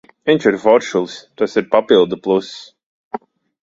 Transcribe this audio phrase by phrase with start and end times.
[0.29, 2.53] Viņš ir foršulis, tas ir papildu pluss.